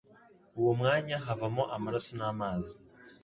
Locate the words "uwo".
0.59-0.71